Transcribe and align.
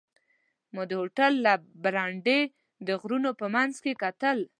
ما 0.73 0.83
د 0.89 0.91
هوټل 1.01 1.33
له 1.45 1.53
برنډې 1.83 2.39
د 2.87 2.89
غرونو 3.01 3.29
په 3.39 3.45
منځ 3.55 3.73
کې 3.83 3.93
کتل. 4.03 4.37